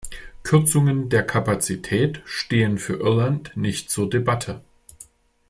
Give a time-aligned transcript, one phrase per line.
[0.41, 4.63] Kürzungen der Kapazität stehen für Irland nicht zur Debatte.